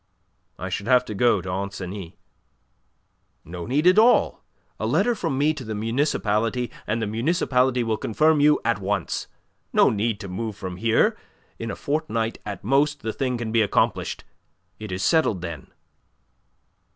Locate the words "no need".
3.45-3.85, 9.71-10.19